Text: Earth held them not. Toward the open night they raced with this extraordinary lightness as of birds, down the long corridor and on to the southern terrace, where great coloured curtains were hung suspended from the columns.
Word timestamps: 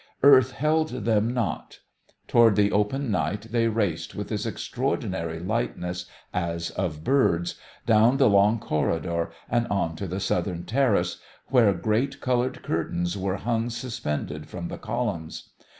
Earth 0.23 0.53
held 0.53 0.89
them 1.05 1.31
not. 1.31 1.77
Toward 2.27 2.55
the 2.55 2.71
open 2.71 3.11
night 3.11 3.41
they 3.51 3.67
raced 3.67 4.15
with 4.15 4.29
this 4.29 4.47
extraordinary 4.47 5.39
lightness 5.39 6.07
as 6.33 6.71
of 6.71 7.03
birds, 7.03 7.53
down 7.85 8.17
the 8.17 8.27
long 8.27 8.57
corridor 8.57 9.29
and 9.47 9.67
on 9.67 9.95
to 9.97 10.07
the 10.07 10.19
southern 10.19 10.63
terrace, 10.65 11.19
where 11.49 11.71
great 11.71 12.19
coloured 12.19 12.63
curtains 12.63 13.15
were 13.15 13.35
hung 13.35 13.69
suspended 13.69 14.47
from 14.49 14.69
the 14.69 14.79
columns. 14.79 15.51